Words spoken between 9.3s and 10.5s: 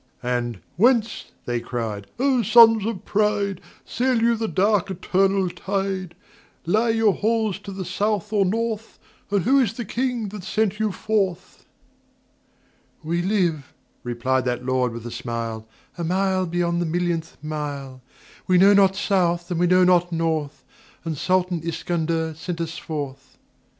who is the King that